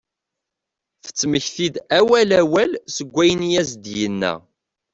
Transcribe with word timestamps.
Tettmekti-d 1.05 1.75
awal 1.99 2.29
awal 2.41 2.71
seg 2.95 3.07
wayen 3.13 3.41
i 3.49 3.51
as-d-yenna. 3.61 4.33